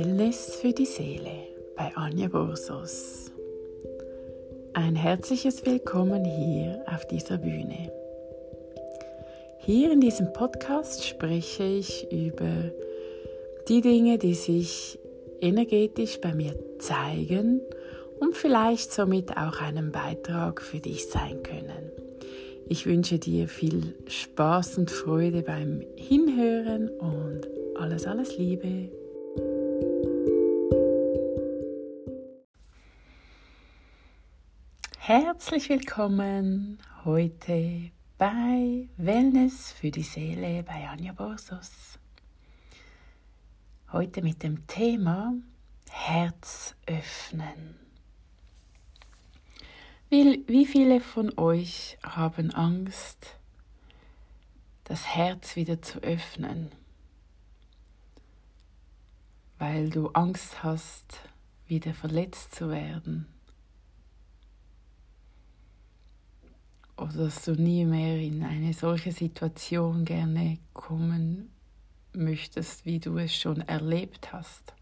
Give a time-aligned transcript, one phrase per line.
[0.00, 3.30] Wellness für die Seele bei Anja Borsos.
[4.72, 7.92] Ein herzliches Willkommen hier auf dieser Bühne.
[9.58, 12.70] Hier in diesem Podcast spreche ich über
[13.68, 14.98] die Dinge, die sich
[15.42, 17.60] energetisch bei mir zeigen
[18.20, 21.92] und vielleicht somit auch einen Beitrag für dich sein können.
[22.70, 27.42] Ich wünsche dir viel Spaß und Freude beim Hinhören und
[27.76, 28.88] alles, alles Liebe.
[35.12, 41.98] Herzlich willkommen heute bei Wellness für die Seele bei Anja Borsos.
[43.90, 45.34] Heute mit dem Thema
[45.90, 47.74] Herz öffnen.
[50.10, 53.36] Wie, wie viele von euch haben Angst,
[54.84, 56.70] das Herz wieder zu öffnen,
[59.58, 61.18] weil du Angst hast,
[61.66, 63.26] wieder verletzt zu werden?
[67.00, 71.50] Oder dass du nie mehr in eine solche Situation gerne kommen
[72.12, 74.74] möchtest, wie du es schon erlebt hast?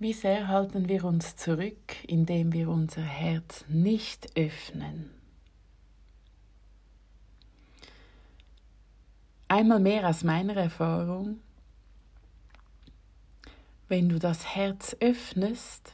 [0.00, 5.10] Wie sehr halten wir uns zurück, indem wir unser Herz nicht öffnen?
[9.46, 11.38] Einmal mehr aus meiner Erfahrung,
[13.90, 15.92] wenn du das Herz öffnest,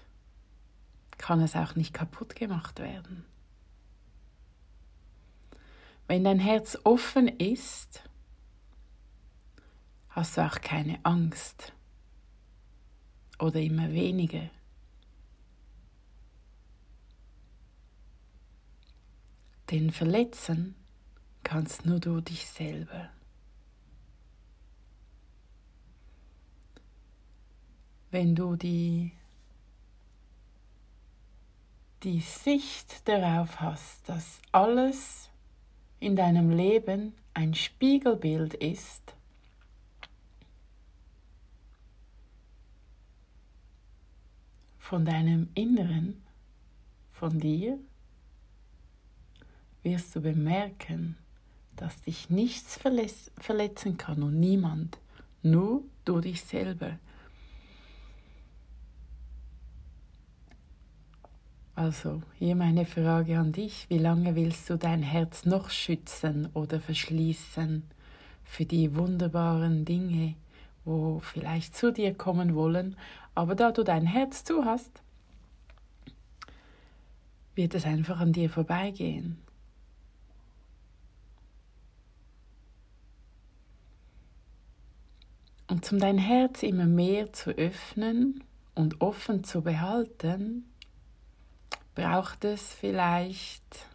[1.16, 3.24] kann es auch nicht kaputt gemacht werden.
[6.06, 8.06] Wenn dein Herz offen ist,
[10.10, 11.72] hast du auch keine Angst
[13.38, 14.50] oder immer weniger.
[19.70, 20.74] Denn verletzen
[21.42, 23.08] kannst nur du dich selber.
[28.10, 29.12] Wenn du die,
[32.02, 35.28] die Sicht darauf hast, dass alles
[36.00, 39.16] in deinem Leben ein Spiegelbild ist,
[44.78, 46.22] von deinem Inneren,
[47.12, 47.78] von dir,
[49.82, 51.16] wirst du bemerken,
[51.74, 52.78] dass dich nichts
[53.38, 54.98] verletzen kann und niemand,
[55.42, 56.98] nur du dich selber.
[61.76, 66.80] Also, hier meine Frage an dich, wie lange willst du dein Herz noch schützen oder
[66.80, 67.82] verschließen
[68.44, 70.36] für die wunderbaren Dinge,
[70.86, 72.96] wo vielleicht zu dir kommen wollen,
[73.34, 75.02] aber da du dein Herz zu hast,
[77.54, 79.36] wird es einfach an dir vorbeigehen.
[85.66, 88.42] Und um dein Herz immer mehr zu öffnen
[88.74, 90.64] und offen zu behalten,
[91.96, 93.86] braucht es vielleicht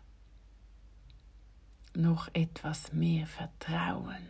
[1.93, 4.27] noch etwas mehr Vertrauen.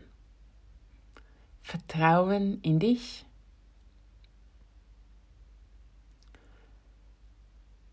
[1.64, 3.26] Vertrauen in dich,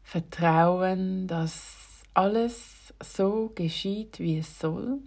[0.02, 4.98] Vertrauen, dass alles so geschieht, wie es soll.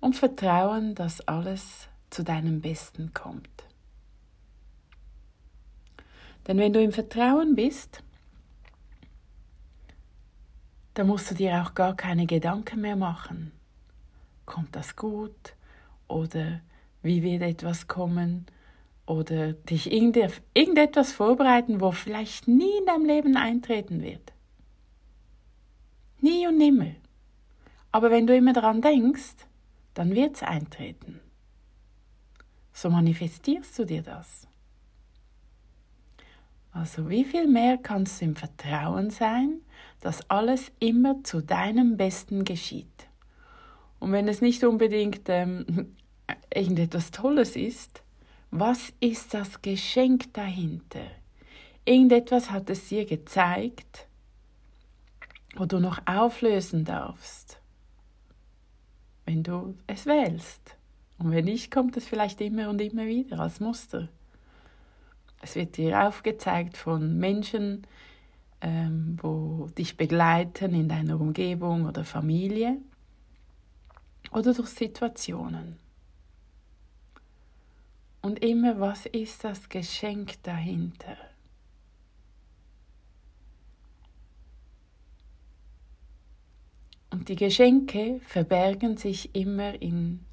[0.00, 3.64] Und Vertrauen, dass alles zu deinem Besten kommt.
[6.46, 8.02] Denn wenn du im Vertrauen bist,
[10.94, 13.52] dann musst du dir auch gar keine Gedanken mehr machen.
[14.46, 15.54] Kommt das gut?
[16.08, 16.60] Oder
[17.02, 18.46] wie wird etwas kommen?
[19.06, 24.32] oder dich irgendetwas vorbereiten, wo vielleicht nie in deinem Leben eintreten wird.
[26.20, 26.94] Nie und nimmer.
[27.90, 29.34] Aber wenn du immer daran denkst,
[29.94, 31.20] dann wird es eintreten.
[32.72, 34.48] So manifestierst du dir das.
[36.72, 39.60] Also wie viel mehr kannst du im Vertrauen sein,
[40.00, 42.86] dass alles immer zu deinem Besten geschieht.
[43.98, 45.94] Und wenn es nicht unbedingt ähm,
[46.54, 48.02] irgendetwas Tolles ist,
[48.50, 51.06] was ist das Geschenk dahinter?
[51.84, 54.06] Irgendetwas hat es dir gezeigt,
[55.56, 57.60] wo du noch auflösen darfst,
[59.26, 60.76] wenn du es wählst.
[61.18, 64.08] Und wenn nicht, kommt es vielleicht immer und immer wieder als Muster.
[65.42, 67.86] Es wird dir aufgezeigt von Menschen,
[68.62, 72.78] ähm, wo dich begleiten in deiner Umgebung oder Familie
[74.30, 75.76] oder durch Situationen.
[78.22, 81.16] Und immer, was ist das Geschenk dahinter?
[87.10, 90.24] Und Und die Geschenke verbergen sich immer in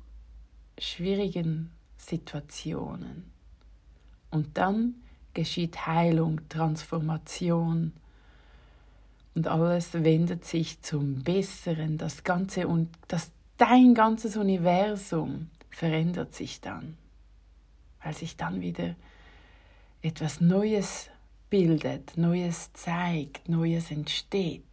[0.80, 3.32] schwierigen Situationen.
[4.32, 4.96] Und dann
[5.34, 7.94] geschieht Heilung, Transformation
[9.36, 11.98] und alles wendet sich zum Besseren.
[11.98, 16.98] Das ganze und das dein ganzes Universum verändert sich dann,
[18.04, 18.96] weil sich dann wieder
[20.02, 21.10] etwas Neues
[21.50, 24.64] bildet, Neues zeigt, Neues entsteht.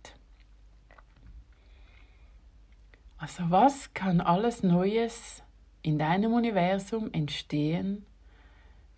[3.19, 5.43] Also was kann alles Neues
[5.83, 8.05] in deinem Universum entstehen,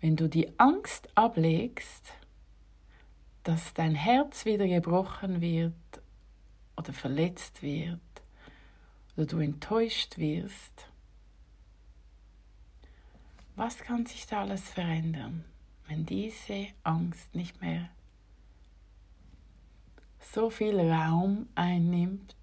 [0.01, 2.13] wenn du die Angst ablegst,
[3.43, 5.73] dass dein Herz wieder gebrochen wird
[6.77, 7.99] oder verletzt wird
[9.15, 10.89] oder du enttäuscht wirst?
[13.55, 15.43] Was kann sich da alles verändern,
[15.87, 17.89] wenn diese Angst nicht mehr
[20.19, 22.35] so viel Raum einnimmt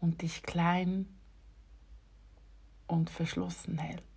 [0.00, 1.08] und dich klein
[2.86, 4.09] und verschlossen hält?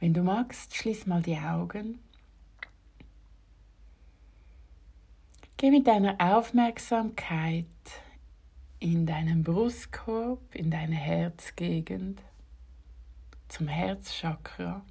[0.00, 2.00] Wenn du magst, schließ mal die Augen.
[5.58, 7.66] Geh mit deiner Aufmerksamkeit
[8.78, 12.22] in deinen Brustkorb, in deine Herzgegend,
[13.48, 14.82] zum Herzchakra.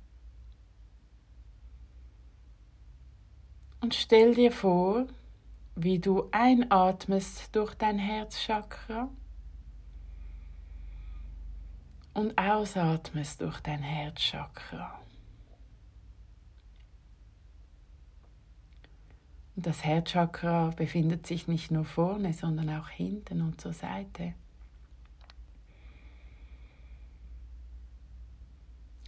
[3.81, 5.07] Und stell dir vor,
[5.75, 9.09] wie du einatmest durch dein Herzchakra
[12.13, 14.98] und ausatmest durch dein Herzchakra.
[19.59, 24.33] Und das Herzchakra befindet sich nicht nur vorne, sondern auch hinten und zur Seite.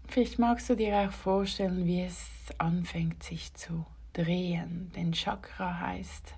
[0.09, 2.27] Vielleicht magst du dir auch vorstellen, wie es
[2.57, 6.33] anfängt sich zu drehen, denn Chakra heißt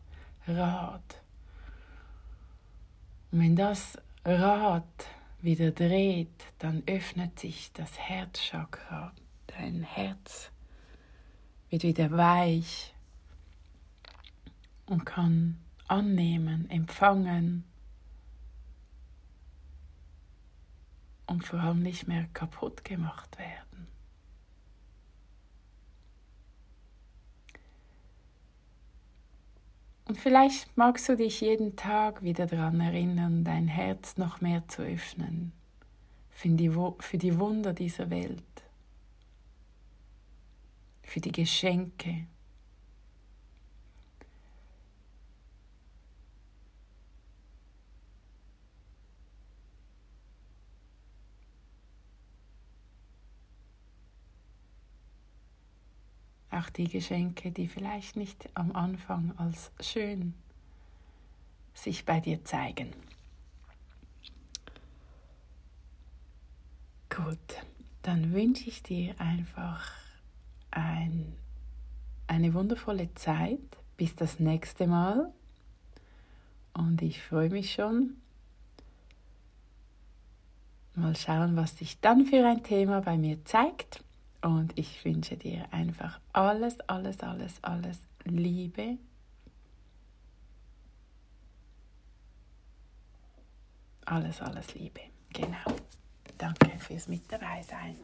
[0.48, 1.24] Rad.
[3.32, 5.08] Und wenn das Rad
[5.42, 9.12] wieder dreht, dann öffnet sich das Herzchakra.
[9.48, 10.52] Dein Herz
[11.72, 12.93] wird wieder weich
[14.86, 17.64] und kann annehmen, empfangen
[21.26, 23.88] und vor allem nicht mehr kaputt gemacht werden.
[30.06, 34.84] Und vielleicht magst du dich jeden Tag wieder daran erinnern, dein Herz noch mehr zu
[34.84, 35.54] öffnen
[36.30, 36.70] für die,
[37.00, 38.44] für die Wunder dieser Welt,
[41.04, 42.28] für die Geschenke.
[56.54, 60.36] Auch die Geschenke, die vielleicht nicht am Anfang als schön
[61.74, 62.94] sich bei dir zeigen.
[67.10, 67.38] Gut,
[68.04, 69.92] dann wünsche ich dir einfach
[70.70, 71.34] ein,
[72.28, 73.60] eine wundervolle Zeit.
[73.98, 75.32] Bis das nächste Mal.
[76.74, 78.18] Und ich freue mich schon.
[80.96, 84.04] Mal schauen, was sich dann für ein Thema bei mir zeigt.
[84.44, 88.98] Und ich wünsche dir einfach alles, alles, alles, alles Liebe.
[94.06, 95.00] Alles, alles Liebe.
[95.32, 95.78] Genau.
[96.38, 97.96] Danke fürs Mit dabei sein.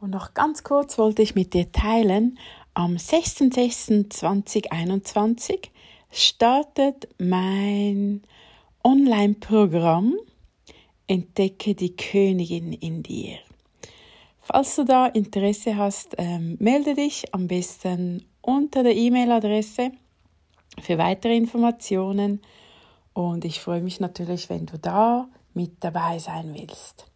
[0.00, 2.38] Und noch ganz kurz wollte ich mit dir teilen,
[2.72, 5.68] am 6.6.2021
[6.10, 8.22] startet mein
[8.84, 10.14] Online-Programm
[11.08, 13.38] Entdecke die Königin in dir.
[14.40, 19.90] Falls du da Interesse hast, ähm, melde dich am besten unter der E-Mail-Adresse
[20.80, 22.40] für weitere Informationen
[23.14, 27.06] und ich freue mich natürlich, wenn du da mit dabei sein willst.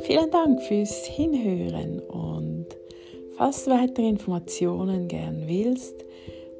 [0.00, 2.66] Vielen Dank fürs Hinhören und
[3.36, 6.05] falls du weitere Informationen gern willst,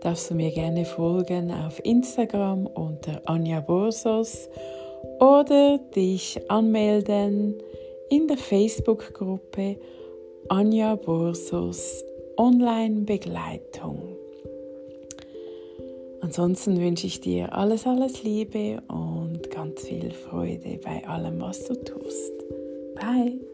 [0.07, 4.49] darfst du mir gerne folgen auf Instagram unter Anja Borsos
[5.19, 7.57] oder dich anmelden
[8.09, 9.77] in der Facebook-Gruppe
[10.49, 12.05] Anja Borsos
[12.37, 14.17] Online Begleitung.
[16.21, 21.75] Ansonsten wünsche ich dir alles, alles Liebe und ganz viel Freude bei allem, was du
[21.75, 22.33] tust.
[22.95, 23.46] Bye!